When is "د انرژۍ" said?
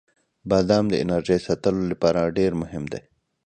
0.89-1.39